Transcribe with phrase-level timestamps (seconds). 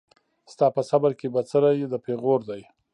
[0.51, 2.61] ستا په صبر کي بڅری د پېغور دی